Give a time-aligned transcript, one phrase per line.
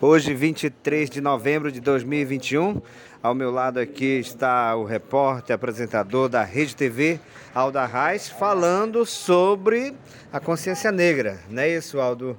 [0.00, 2.80] Hoje, 23 de novembro de 2021,
[3.22, 7.18] ao meu lado aqui está o repórter, apresentador da Rede TV,
[7.52, 9.92] Alda Reis, falando sobre
[10.32, 12.34] a consciência negra, não é isso, Aldo?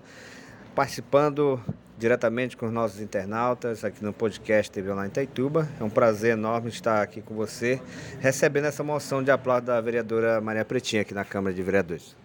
[0.73, 1.61] Participando
[1.97, 5.69] diretamente com os nossos internautas aqui no podcast TV Online Itaituba.
[5.79, 7.79] É um prazer enorme estar aqui com você,
[8.19, 12.20] recebendo essa moção de aplauso da vereadora Maria Pretinha aqui na Câmara de Vereadores.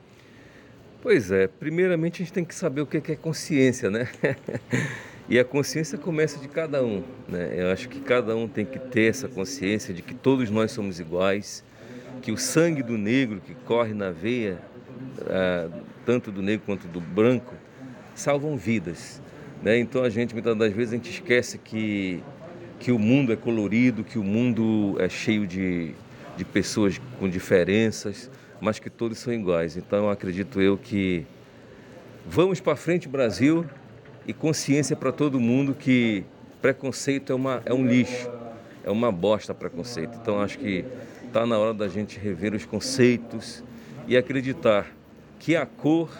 [1.02, 4.08] Pois é, primeiramente a gente tem que saber o que é consciência, né?
[5.28, 7.52] E a consciência começa de cada um, né?
[7.56, 11.01] Eu acho que cada um tem que ter essa consciência de que todos nós somos
[11.01, 11.64] iguais,
[12.23, 14.56] que o sangue do negro que corre na veia,
[15.28, 15.68] ah,
[16.04, 17.54] tanto do negro quanto do branco,
[18.15, 19.20] salvam vidas,
[19.65, 19.76] né?
[19.76, 22.23] Então a gente muitas das vezes a gente esquece que
[22.78, 25.92] que o mundo é colorido, que o mundo é cheio de,
[26.37, 29.77] de pessoas com diferenças, mas que todos são iguais.
[29.77, 31.27] Então acredito eu que
[32.27, 33.65] vamos para frente, Brasil,
[34.27, 36.24] e consciência para todo mundo que
[36.60, 38.30] preconceito é, uma, é um lixo,
[38.84, 40.18] é uma bosta preconceito.
[40.21, 40.84] Então acho que
[41.24, 43.62] está na hora da gente rever os conceitos
[44.09, 44.87] e acreditar
[45.38, 46.10] que a cor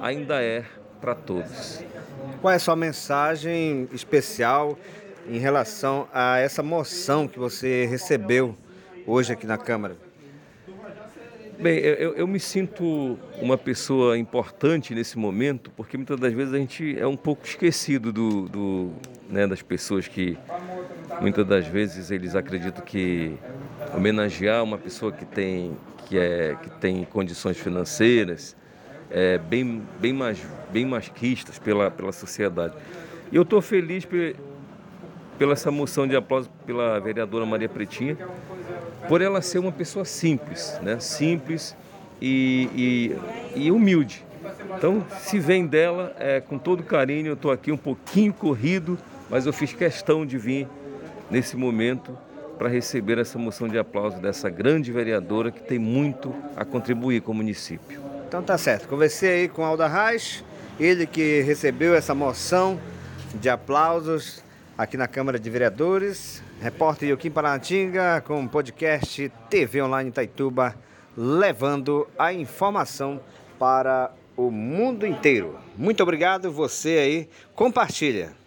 [0.00, 0.64] ainda é
[1.00, 1.84] para todos.
[2.40, 4.78] Qual é a sua mensagem especial
[5.28, 8.56] em relação a essa moção que você recebeu
[9.06, 9.96] hoje aqui na Câmara?
[11.62, 16.58] Bem, eu, eu, me sinto uma pessoa importante nesse momento, porque muitas das vezes a
[16.58, 18.90] gente é um pouco esquecido do, do
[19.30, 20.36] né, das pessoas que
[21.20, 23.36] muitas das vezes eles acreditam que
[23.94, 25.76] homenagear uma pessoa que tem,
[26.08, 28.56] que é, que tem condições financeiras
[29.08, 32.74] é bem, bem, mais, bem masquistas pela, pela sociedade.
[33.30, 34.04] E eu estou feliz
[35.42, 38.16] pela essa moção de aplauso pela vereadora Maria Pretinha,
[39.08, 41.00] por ela ser uma pessoa simples, né?
[41.00, 41.76] simples
[42.20, 42.68] e,
[43.56, 44.24] e, e humilde.
[44.76, 48.96] Então, se vem dela, é, com todo carinho, eu estou aqui um pouquinho corrido,
[49.28, 50.68] mas eu fiz questão de vir
[51.28, 52.16] nesse momento
[52.56, 57.32] para receber essa moção de aplauso dessa grande vereadora que tem muito a contribuir com
[57.32, 58.00] o município.
[58.28, 58.86] Então tá certo.
[58.86, 60.44] Conversei aí com Alda Reis,
[60.78, 62.78] ele que recebeu essa moção
[63.34, 64.40] de aplausos
[64.76, 66.42] aqui na Câmara de Vereadores.
[66.60, 70.74] Repórter Yoquim Paranatinga com o podcast TV Online Itaituba,
[71.16, 73.20] levando a informação
[73.58, 75.58] para o mundo inteiro.
[75.76, 78.41] Muito obrigado, você aí, compartilha.